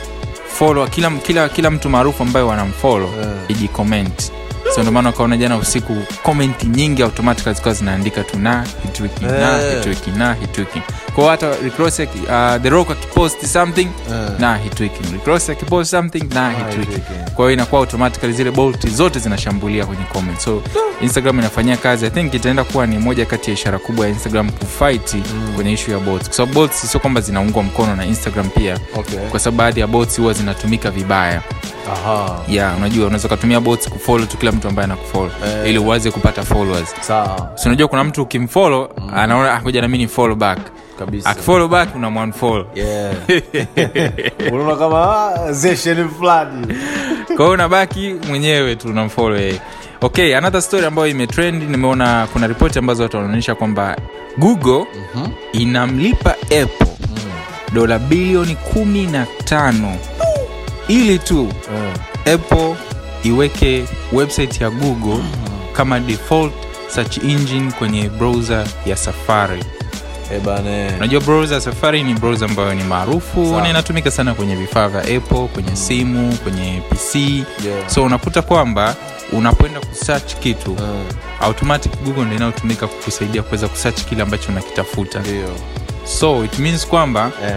follow, 0.48 0.88
kila, 0.88 1.10
kila, 1.12 1.50
kila 1.50 1.72
mtu 1.72 1.89
maarufu 1.89 2.24
ambaye 2.24 2.46
wanamfollow 2.46 3.10
Yeah. 3.19 3.34
ijicomment 3.48 4.31
so 4.75 4.79
ndio 4.81 4.91
maana 4.91 5.09
ukaona 5.09 5.38
jana 5.38 5.57
usiku 5.57 5.97
komenti 6.23 6.67
nyingi 6.67 7.03
automatically 7.03 7.55
zikawa 7.55 7.75
zinaandika 7.75 8.23
tu 8.23 8.39
na 8.39 8.65
hitwiki 8.85 9.25
na 9.25 9.57
hitwiki 9.73 10.11
na 10.11 10.33
hitwiki 10.33 10.81
kwao 11.15 11.29
hata 11.29 11.51
aki- 11.51 12.19
uh, 12.55 12.61
the 12.61 12.69
rock 12.69 12.91
akipost 12.91 13.45
something 13.45 13.88
Yeah. 14.11 14.39
na 14.39 14.57
hitwiki 14.57 14.99
Rick 15.13 15.49
akipost 15.49 15.91
something 15.91 16.23
na 16.33 16.51
hitwiki 16.51 17.01
kwa 17.35 17.45
hiyo 17.45 17.51
inakuwa 17.51 17.81
automatically 17.81 18.33
zile 18.33 18.51
bolt 18.51 18.88
zote 18.88 19.19
zinashambulia 19.19 19.85
kwenye 19.85 20.03
comment. 20.03 20.39
So 20.39 20.61
instagram 21.01 21.39
inafanyia 21.39 21.77
kazi. 21.77 22.05
I 22.05 22.09
think 22.09 22.33
itaenda 22.33 22.63
kuwa 22.63 22.88
ni 22.88 22.97
moja 22.97 23.25
kati 23.25 23.49
ya 23.49 23.53
ishara 23.53 23.79
kubwa 23.79 24.05
ya 24.05 24.11
instagram 24.13 24.49
kufight 24.51 25.15
kwenye 25.55 25.71
ishu 25.73 25.91
ya 25.91 25.99
bots. 25.99 26.25
Kwa 26.25 26.33
sababu 26.33 26.53
bots 26.53 26.91
sio 26.91 26.99
kwamba 26.99 27.21
zinaungwa 27.21 27.63
mkono 27.63 27.95
na 27.95 28.05
instagram 28.05 28.49
pia. 28.49 28.77
Okay. 28.95 29.19
kwa 29.19 29.39
sababu 29.39 29.57
baadhi 29.57 29.79
ya 29.79 29.88
bots 29.88 30.17
huwa 30.19 30.33
zinatumika 30.33 30.91
vibaya. 30.91 31.41
Yeah 32.48 32.77
unajua 32.77 33.05
unaweza 33.07 33.27
ukatumia 33.27 33.59
bots 33.59 33.89
kufollow 33.89 34.25
tu 34.25 34.38
kila 34.38 34.51
mtu 34.51 34.67
ambaye 34.67 34.83
anakufollow. 34.83 35.29
Eh. 35.45 35.69
ili 35.69 35.77
uwaze 35.79 36.12
kupata 36.12 36.43
followers. 36.43 36.95
Sawa. 37.01 37.51
so 37.55 37.69
unajua 37.69 37.88
kuna 37.88 38.03
mtu 38.03 38.21
ukimfollow 38.24 38.88
anaona 39.15 39.53
"Ah, 39.53 39.62
ngoja 39.62 39.81
na 39.81 39.88
mimi 39.88 39.98
ni 40.03 40.07
follow 40.09 40.36
back 40.36 40.59
akifollow 41.25 41.67
back 41.67 41.95
unamwanfollow 41.95 42.65
Yeah. 42.75 43.13
unaona 44.53 44.75
kama 44.75 45.25
ah, 45.36 45.51
zesheni 45.53 46.09
fulani. 46.09 46.67
Kwa 47.27 47.36
hiyo 47.38 47.50
unabaki 47.51 48.15
mwenyewe 48.29 48.75
tu 48.75 48.88
unamfollow 48.89 49.38
yeye. 49.39 49.62
Okay 50.01 50.38
another 50.38 50.62
story 50.62 50.86
ambayo 50.86 51.07
imetrend 51.07 51.63
nimeona 51.69 52.27
kuna 52.33 52.48
ripoti 52.48 52.79
ambazo 52.79 53.03
watu 53.03 53.17
wanaonyesha 53.17 53.55
kwamba 53.55 53.98
google 54.38 54.86
inamlipa 55.53 56.31
apple 56.41 56.88
dola 57.74 58.00
bilioni 58.00 58.55
kumi 58.55 59.05
na 59.05 59.25
tano 59.45 59.95
ili 60.89 61.19
tu 61.19 61.53
apple 62.34 62.75
iweke 63.24 63.86
website 64.12 64.62
ya 64.62 64.69
google 64.69 65.24
kama 65.74 66.00
default 66.00 66.53
search 66.88 67.17
engine 67.17 67.72
kwenye 67.72 68.10
browser 68.10 68.67
ya 68.86 68.96
safari. 68.98 69.63
Eh, 70.31 70.93
unajua 70.98 71.22
browser 71.22 71.62
safari 71.62 72.03
ni 72.03 72.13
browser 72.13 72.50
ambayo 72.50 72.74
ni 72.74 72.84
maarufu 72.84 73.39
na 73.62 73.69
inatumika 73.69 74.12
sana 74.12 74.34
kwenye 74.34 74.55
vifaa 74.55 74.88
vya 74.88 75.01
apple 75.01 75.48
kwenye 75.53 75.75
simu 75.75 76.36
kwenye 76.38 76.81
pc 76.89 77.15
Yeah. 77.15 77.43
so 77.89 78.03
unakuta 78.03 78.41
kwamba 78.41 78.96
unapoenda 79.31 79.79
kusearch 79.79 80.36
kitu 80.36 80.72
Mm, 80.79 81.03
automatic 81.41 81.91
google 82.03 82.24
ndio 82.24 82.36
inayotumika 82.36 82.88
kukusaidia 82.88 83.43
kuweza 83.43 83.67
kusearch 83.67 84.01
kile 84.05 84.22
ambacho 84.24 84.51
unakitafuta. 84.51 85.19
Ndio. 85.19 85.50
So 86.19 86.46
it 86.46 86.60
means 86.60 86.88
kwamba 86.88 87.31
Eh, 87.48 87.55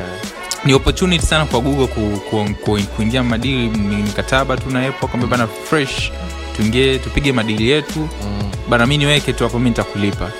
ni 0.64 0.74
opportunity 0.74 1.26
sana 1.26 1.44
kwa 1.46 1.60
google 1.60 1.86
ku, 1.86 2.20
ku, 2.30 2.44
ku, 2.64 2.78
kuingia 2.96 3.22
madili 3.22 3.68
mikataba 3.78 4.56
tu 4.56 4.70
na 4.70 4.86
apple 4.88 5.08
kwamba 5.08 5.26
bana 5.26 5.46
fresh 5.46 6.12
tuingie 6.56 6.98
tupige 6.98 7.32
madili 7.32 7.68
yetu. 7.70 7.98
Mm, 7.98 8.42
bana 8.68 8.86
mi 8.86 8.98
niweke 8.98 9.32
tu 9.32 9.44
hapo 9.44 9.58
mi 9.58 9.68
nitakulipa. 9.68 10.30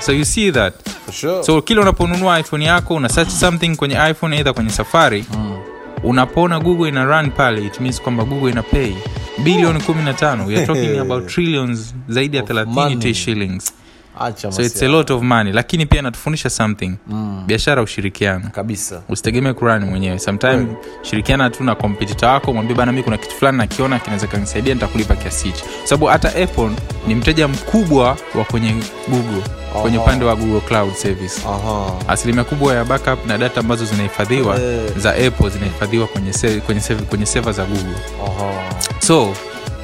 So 0.00 0.12
you 0.12 0.24
see 0.24 0.52
that. 0.52 0.74
For 1.06 1.14
sure. 1.14 1.42
so 1.44 1.62
kila 1.62 1.82
unaponunua 1.82 2.40
iphone 2.40 2.64
yako 2.64 2.94
una 2.94 3.08
search 3.08 3.28
something 3.30 3.76
kwenye 3.76 3.96
iphone 4.10 4.36
either 4.36 4.54
kwenye 4.54 4.70
safari 4.70 5.24
Mm. 5.34 5.58
unapoona 6.04 6.60
google 6.60 6.88
ina 6.88 7.04
run 7.04 7.30
pale 7.30 7.64
it 7.66 7.80
means 7.80 8.02
kwamba 8.02 8.24
google 8.24 8.50
ina 8.50 8.62
pay. 8.62 8.92
Bilioni 9.38 9.78
15 9.78 10.46
weare 10.46 10.66
talking 10.66 10.98
about 11.10 11.26
trillions 11.26 11.94
zaidi 12.08 12.36
ya 12.36 12.42
Of 12.42 12.48
30 12.50 13.14
shillings 13.14 13.72
acha 14.20 14.52
so 14.52 14.62
it's 14.62 14.82
a 14.82 14.88
lot 14.88 15.12
of 15.14 15.22
money 15.22 15.52
lakini 15.52 15.86
pia 15.86 16.02
natufundisha 16.02 16.50
something. 16.50 16.92
Mm, 17.06 17.42
biashara 17.46 17.82
ushirikiano. 17.82 18.50
Kabisa. 18.52 19.02
Usitegemee 19.08 19.52
kurani 19.52 19.84
mwenyewe. 19.86 20.18
Sometime 20.18 20.66
shirikiana 21.02 21.50
tu 21.50 21.64
na 21.64 21.74
kompetita 21.74 22.30
wako 22.30 22.52
mwambie 22.52 22.76
bana 22.76 22.92
mi 22.92 23.02
kuna 23.02 23.16
kitu 23.18 23.34
fulani 23.34 23.58
nakiona 23.58 23.98
kinaweza 23.98 24.26
kanisaidia 24.26 24.74
nitakulipa 24.74 25.16
kiasi 25.16 25.44
hichi. 25.48 25.64
Sababu 25.84 26.06
hata 26.06 26.28
apple 26.28 26.70
ni 27.06 27.14
mteja 27.14 27.48
mkubwa 27.48 28.16
wa 28.34 28.44
kwenye 28.44 28.74
google 29.08 29.42
kwenye 29.82 29.98
upande 29.98 30.24
wa 30.24 30.36
google 30.36 30.60
cloud 30.60 30.94
service. 30.94 31.42
Aha. 31.48 31.92
asilimia 32.08 32.44
kubwa 32.44 32.74
ya 32.74 32.84
backup 32.84 33.26
na 33.26 33.38
data 33.38 33.60
ambazo 33.60 33.84
zinahifadhiwa 33.84 34.56
hey. 34.58 34.78
za 34.96 35.10
apple 35.10 35.50
zinahifadhiwa 35.50 36.06
kwenye, 36.06 36.32
se, 36.32 36.60
kwenye, 36.60 36.80
save, 36.80 37.02
kwenye 37.02 37.26
seva 37.26 37.52
za 37.52 37.64
google. 37.64 37.94
Aha. 38.26 38.52
so 38.98 39.34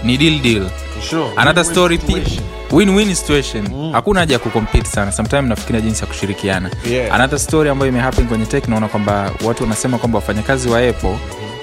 ni 0.04 0.16
deal 0.16 0.40
deal 0.40 0.70
sure. 1.10 1.26
another 1.36 1.64
story 1.64 1.98
pia 1.98 2.22
win-win 2.72 3.14
situation 3.14 3.92
hakuna 3.92 4.20
haja 4.20 4.32
ya 4.34 4.38
kucompete 4.38 4.86
sana 4.88 5.12
sometime 5.12 5.42
nafikiria 5.42 5.80
jinsi 5.80 6.00
ya 6.00 6.06
kushirikiana 6.06 6.70
Yeah. 6.90 7.14
another 7.14 7.38
story 7.38 7.70
ambayo 7.70 7.92
imehappen 7.92 8.26
kwenye 8.28 8.46
tech 8.46 8.68
naona 8.68 8.88
kwamba 8.88 9.30
watu 9.44 9.62
wanasema 9.62 9.98
kwamba 9.98 10.18
wafanyakazi 10.18 10.68
wa 10.68 10.78
apple 10.88 11.18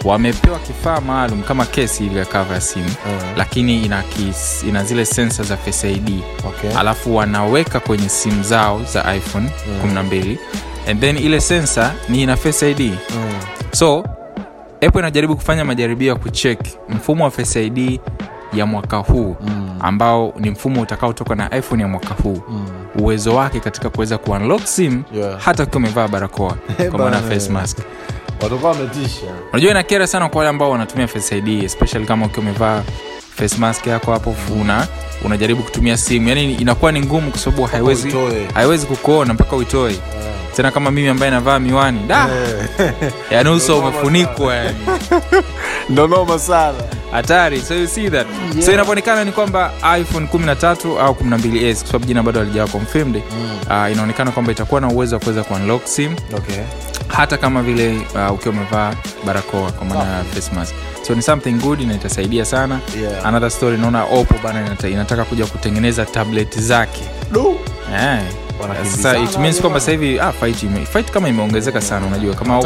wamepewa 0.05 0.59
kifaa 0.59 1.01
maalum 1.01 1.41
kama 1.43 1.65
kesi 1.65 2.05
ile 2.05 2.19
ya 2.19 2.25
cover 2.25 2.53
ya 2.53 2.61
simu 2.61 2.85
Mm. 3.05 3.19
lakini 3.37 3.85
ina, 3.85 4.03
kis, 4.03 4.63
ina 4.67 4.83
zile 4.83 5.05
sensa 5.05 5.43
za 5.43 5.57
face 5.57 5.91
id 5.93 6.21
Okay. 6.47 6.77
alafu 6.77 7.15
wanaweka 7.15 7.79
kwenye 7.79 8.09
simu 8.09 8.43
zao 8.43 8.81
za 8.93 9.15
iphone 9.15 9.49
12 9.85 10.37
and 10.89 10.99
then 11.01 11.17
ile 11.17 11.41
sensa 11.41 11.93
ni 12.09 12.21
ina 12.23 12.35
face 12.37 12.71
id 12.71 12.79
Mm. 12.81 13.33
so 13.71 14.03
apple 14.81 14.99
inajaribu 14.99 15.35
kufanya 15.35 15.65
majaribio 15.65 16.07
ya 16.07 16.15
kuchek 16.15 16.59
mfumo 16.89 17.23
wa 17.23 17.31
face 17.31 17.65
id 17.65 17.99
ya 18.53 18.65
mwaka 18.65 18.97
huu 18.97 19.35
Mm. 19.41 19.69
ambao 19.79 20.33
ni 20.39 20.49
mfumo 20.49 20.81
utakaotoka 20.81 21.35
na 21.35 21.57
iphone 21.57 21.81
ya 21.81 21.87
mwaka 21.87 22.13
huu. 22.23 22.41
Mm. 22.49 22.65
uwezo 22.99 23.35
wake 23.35 23.59
katika 23.59 23.89
kuweza 23.89 24.17
kuunlock 24.17 24.63
sim 24.65 25.03
Yeah. 25.15 25.39
hata 25.39 25.63
ukiwa 25.63 25.77
umevaa 25.77 26.07
barakoa 26.07 26.55
kwa 26.91 26.99
maana 26.99 27.17
face 27.21 27.49
mask. 27.49 27.77
Watakuwa 28.43 28.71
wametisha. 28.71 29.25
Unajua 29.53 29.71
inakera 29.71 30.07
sana 30.07 30.29
kwa 30.29 30.37
wale 30.39 30.49
ambao 30.49 30.71
wanatumia 30.71 31.07
face 31.07 31.37
id 31.37 31.47
especially 31.63 32.05
kama 32.05 32.25
ukiwa 32.25 32.41
umevaa 32.41 32.83
face 33.35 33.57
mask 33.57 33.87
yako 33.87 34.11
hapo 34.11 34.33
funa 34.33 34.87
unajaribu 35.25 35.63
kutumia 35.63 35.97
simu. 35.97 36.29
Yani 36.29 36.53
inakuwa 36.53 36.91
ni 36.91 37.01
ngumu 37.01 37.31
kwa 37.31 37.39
sababu 37.39 37.63
haiwezi 37.63 38.13
haiwezi 38.53 38.85
kukuona 38.85 39.33
mpaka 39.33 39.55
uitoe 39.55 39.95
tena 40.59 40.71
kama 40.71 40.91
mimi 40.91 41.07
ambaye 41.07 41.31
navaa 41.31 41.59
miwani. 41.59 41.99
Da! 42.07 42.29
Yani 43.31 43.49
uso 43.57 43.79
umefunikwa 43.79 44.55
yani. 44.55 44.77
Ndo 45.89 46.39
sana. 46.39 46.77
Hatari. 47.11 47.61
So 47.61 47.75
you 47.75 47.87
see 47.87 48.09
that. 48.09 48.27
So 48.65 48.73
inavyoonekana 48.73 49.23
ni 49.23 49.31
kwamba 49.31 49.71
iphone 49.99 50.25
13 50.25 50.99
au 50.99 51.13
12s 51.13 51.75
kwa 51.77 51.87
sababu 51.87 52.05
jina 52.05 52.23
bado 52.23 52.41
alijawa 52.41 52.67
confirmed 52.67 53.15
uh, 53.15 53.91
inaonekana 53.91 54.31
kwamba 54.31 54.51
itakuwa 54.51 54.81
na 54.81 54.87
uwezo 54.87 55.15
wa 55.15 55.19
kuweza 55.21 55.43
kuunlock 55.43 55.85
sim. 55.85 56.15
Okay. 56.37 56.63
hata 57.07 57.37
kama 57.37 57.63
vile 57.63 57.95
uh, 57.97 58.33
ukiwa 58.33 58.55
umevaa 58.55 58.93
barakoa 59.25 59.71
kwa 59.71 59.85
maana 59.87 60.17
ya 60.17 60.23
face 60.23 60.55
mask. 60.55 60.73
So 61.07 61.15
ni 61.15 61.21
something 61.21 61.53
good 61.53 61.81
na 61.81 61.93
itasaidia 61.93 62.45
sana. 62.45 62.79
Yeah. 63.01 63.25
another 63.25 63.51
story 63.51 63.77
naona 63.77 64.03
oppo 64.03 64.35
bana 64.43 64.75
inataka 64.89 65.25
kuja 65.25 65.45
kutengeneza 65.45 66.05
tablet 66.05 66.59
zake. 66.59 67.01
No. 67.31 67.55
Eh. 67.95 68.48
Sasa 68.83 69.17
it 69.17 69.37
means 69.37 69.61
kwamba 69.61 69.79
sasa 69.79 69.91
hivi 69.91 70.19
ah, 70.19 70.31
fight, 70.31 70.63
ime, 70.63 70.85
fight 70.85 71.11
kama 71.11 71.29
imeongezeka 71.29 71.81
sana 71.81 72.05
unajua 72.05 72.35
kama 72.35 72.61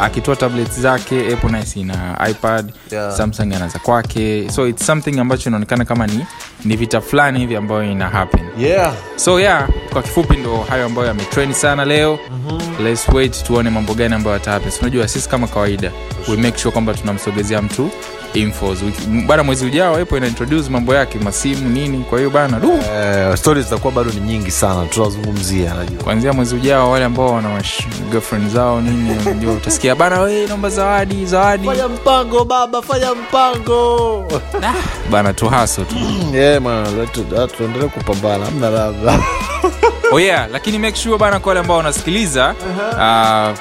akitoa 0.00 0.36
tablets 0.36 0.80
zake 0.80 1.32
apple 1.32 1.50
nice 1.58 1.80
ina 1.80 2.28
ipad 2.30 2.72
Yeah. 2.90 3.16
samsung 3.16 3.52
anaza 3.54 3.78
kwake. 3.78 4.48
So 4.50 4.68
its 4.68 4.86
something 4.86 5.18
ambacho 5.20 5.48
inaonekana 5.50 5.84
kama 5.84 6.06
ni, 6.06 6.26
ni 6.64 6.76
vita 6.76 7.00
fulani 7.00 7.38
hivi 7.38 7.56
ambayo 7.56 7.84
ina 7.92 8.08
happen. 8.08 8.40
Yeah. 8.58 8.92
so 9.16 9.40
yeah 9.40 9.68
kwa 9.92 10.02
kifupi 10.02 10.36
ndo 10.36 10.56
hayo 10.68 10.86
ambayo 10.86 11.08
yametrend 11.08 11.52
sana 11.54 11.84
leo. 11.84 12.18
Mm-hmm. 12.30 12.86
let's 12.86 13.08
wait 13.08 13.42
tuone 13.44 13.70
mambo 13.70 13.94
gani 13.94 14.14
ambayo 14.14 14.34
yatahappen 14.36 14.72
unajua 14.80 15.08
sisi 15.08 15.28
kama 15.28 15.46
kawaida 15.48 15.92
we 16.28 16.36
make 16.36 16.58
sure 16.58 16.72
kwamba 16.72 16.94
tunamsogezea 16.94 17.62
mtu 17.62 17.90
infos. 18.34 18.78
Bana 19.26 19.42
mwezi 19.44 19.66
ujao 19.66 19.96
apple 19.96 20.18
ina 20.18 20.26
introduce 20.26 20.70
mambo 20.70 20.94
yake 20.94 21.18
masimu 21.18 21.68
nini. 21.68 22.04
Kwa 22.10 22.18
hiyo 22.18 22.30
bana 22.30 22.60
du. 22.60 22.72
Eh, 22.72 23.36
stori 23.36 23.62
zitakuwa 23.62 23.92
bado 23.92 24.10
ni 24.10 24.20
nyingi 24.20 24.50
sana 24.50 24.84
tutazungumzia 25.10 25.74
najua. 25.74 26.02
Kuanzia 26.02 26.32
mwezi 26.32 26.54
ujao 26.54 26.90
wale 26.90 27.04
ambao 27.04 27.32
wana 27.32 27.62
girlfriend 28.10 28.50
zao 28.50 28.80
nini 28.80 29.18
unajua 29.18 29.52
utasikia 29.52 29.94
bana 29.94 30.20
we 30.20 30.46
naomba 30.46 30.70
zawadi 30.70 31.26
zawadi. 31.26 31.66
Fanya 31.66 31.88
mpango 31.88 32.44
baba 32.44 32.82
fanya 32.82 33.14
mpango. 33.14 34.24
Bana 35.10 35.32
tuhaso 35.32 35.84
tu. 35.84 35.94
Yeah, 36.34 36.62
man, 36.62 36.86
letu- 36.86 37.42
ah, 37.42 37.46
tuendelee 37.46 37.88
kupambana 37.88 38.46
amna 38.48 38.70
labda 38.70 39.18
oh 40.12 40.20
yeah 40.20 40.48
lakini 40.52 40.78
make 40.78 40.96
sure 40.96 41.18
bana 41.18 41.40
kwa 41.40 41.50
wale 41.50 41.60
ambao 41.60 41.76
wanasikiliza 41.76 42.54
uh, 42.92 43.58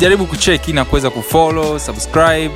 jaribu 0.00 0.26
kucheki 0.26 0.72
na 0.72 0.84
kuweza 0.84 1.10
kufollow 1.10 1.78
subscribe 1.78 2.50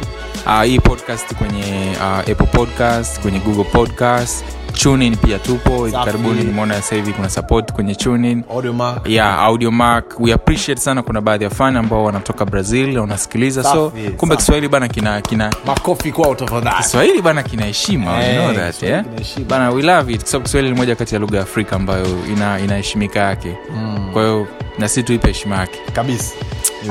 uh, 0.47 0.63
hii 0.63 0.79
podcast 0.81 1.35
kwenye 1.35 1.93
uh, 1.97 2.19
apple 2.19 2.47
podcast 2.47 3.21
kwenye 3.21 3.39
google 3.39 3.65
podcast 3.65 4.45
tunin 4.79 5.17
pia 5.17 5.39
tupo. 5.39 5.85
Hivi 5.87 5.97
karibuni 6.05 6.45
nimeona 6.45 6.75
sasa 6.75 6.95
hivi 6.97 7.13
kuna 7.13 7.31
support 7.31 7.73
kwenye 7.73 7.95
tunin 7.95 8.43
audio 8.51 8.75
yeah 9.05 9.39
audio 9.39 9.71
mark. 9.71 10.15
We 10.21 10.33
appreciate 10.33 10.81
sana 10.81 11.03
kuna 11.03 11.21
baadhi 11.21 11.45
ya 11.45 11.51
fan 11.51 11.77
ambao 11.77 12.05
wanatoka 12.05 12.45
brazil 12.45 12.93
na 12.95 13.01
wanasikiliza. 13.01 13.63
So 13.63 13.93
kumbe 14.17 14.37
kiswahili 14.37 14.69
bana 14.69 14.89
kina 14.89 15.21
kina 15.21 15.53
makofi 15.67 16.13
kwao 16.13 16.35
tafadhali. 16.35 16.77
Kiswahili 16.77 17.23
bana 17.23 17.43
kina 17.43 17.65
heshima 17.65 18.17
hey, 18.21 18.37
you 18.37 18.43
know 18.43 18.55
that, 18.55 18.83
yeah? 18.83 19.05
bana 19.49 19.71
we 19.71 19.83
love 19.83 20.13
it 20.13 20.21
kwa 20.21 20.29
sababu 20.31 20.45
kiswahili 20.45 20.73
ni 20.73 20.79
moja 20.79 20.97
kati 20.97 21.15
ya 21.15 21.21
lugha 21.21 21.37
ya 21.37 21.43
afrika 21.43 21.77
ambayo 21.77 22.07
ina 22.33 22.61
inaheshimika 22.61 23.21
yake. 23.21 23.57
Mm. 23.77 24.11
kwa 24.13 24.23
hiyo 24.23 24.47
na 24.79 24.89
si 24.89 25.03
tuipe 25.03 25.29
heshima 25.29 25.57
yake. 25.57 25.79
Kabisa. 25.93 26.35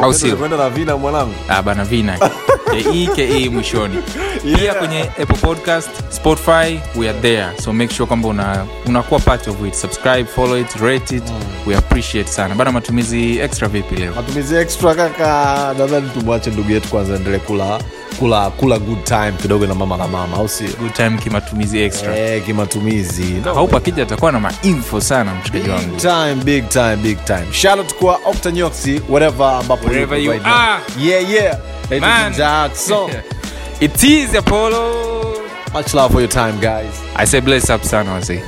Au 0.02 0.14
sio? 0.14 0.36
kwenda 0.36 0.58
na 0.58 0.70
vina 0.70 0.98
mwanangu. 0.98 1.34
Ah, 1.50 1.62
bana 1.62 1.84
vina 1.86 2.18
ke 2.72 3.08
ke 3.16 3.50
mwishoni. 3.50 3.98
Pia 4.44 4.58
Yeah. 4.64 4.76
kwenye 4.78 5.02
apple 5.02 5.38
podcast 5.38 5.90
spotify 6.10 6.80
we 6.96 7.10
are 7.10 7.20
there. 7.22 7.48
So 7.64 7.74
make 7.74 7.94
sure 7.94 8.08
kwamba 8.08 8.28
una 8.28 8.66
unakuwa 8.86 9.20
part 9.20 9.48
of 9.48 9.66
it. 9.68 9.74
Subscribe 9.74 10.26
follow 10.26 10.58
it 10.58 10.76
rate 10.82 11.16
it. 11.16 11.24
We 11.66 11.76
appreciate 11.76 12.30
sana. 12.30 12.56
Bana 12.56 12.72
matumizi 12.72 13.40
extra 13.40 13.68
vipi 13.68 13.96
leo? 13.96 14.14
Matumizi 14.14 14.56
extra 14.56 14.96
kaka 14.96 15.76
nadhani 15.78 16.10
tumwache 16.10 16.50
ndugu 16.50 16.72
yetu 16.72 16.88
kwanza 16.90 17.16
endelee 17.16 17.40
kula 17.40 17.80
kula 18.20 18.50
kula 18.50 18.80
good 18.80 19.04
time 19.04 19.32
kidogo 19.42 19.68
na 19.68 19.76
mama 19.76 19.98
na 19.98 20.08
mama 20.08 20.38
au 20.38 20.48
sio 20.48 20.68
good 20.80 20.94
time 20.94 21.18
kimatumizi 21.18 21.82
extra 21.82 22.18
eh, 22.18 22.46
kimatumizi 22.46 23.36
haupa 23.44 23.78
akija 23.78 24.04
atakuwa 24.04 24.32
na 24.32 24.40
mainfo 24.40 25.02
sana 25.02 25.36
mshikaji 25.36 25.68
Big 25.68 25.98
time, 25.98 26.36
big 26.36 26.70
time, 26.70 26.96
big 26.96 27.26
time. 27.26 27.46
Shout 27.52 27.80
out 27.80 27.94
kwa 27.94 28.20
Octanyoxi, 28.26 29.02
whatever 29.10 29.46
ambapo 29.48 29.88
Wherever 29.88 30.20
you 30.20 30.32
right 30.32 30.44
now. 30.46 30.78
Yeah, 31.06 31.30
yeah. 31.32 31.58
Man. 32.02 32.34
Jackson. 32.34 33.10
it 33.82 34.04
is 34.04 34.36
apollo 34.36 35.34
Much 35.74 35.94
love 35.94 36.12
for 36.14 36.22
your 36.22 36.30
time, 36.32 36.54
guys. 36.62 37.02
i 37.16 37.26
say 37.26 37.40
bless 37.42 37.70
up 37.70 37.84
sana 37.84 38.12
wazee 38.12 38.42